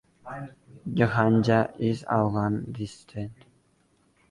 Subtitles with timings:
[1.11, 3.33] Khaja is of Afghan descent.